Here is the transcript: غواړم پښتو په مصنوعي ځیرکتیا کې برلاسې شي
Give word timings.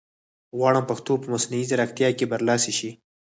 غواړم 0.57 0.83
پښتو 0.89 1.13
په 1.21 1.27
مصنوعي 1.33 1.63
ځیرکتیا 1.69 2.09
کې 2.17 2.25
برلاسې 2.31 2.71
شي 2.79 2.89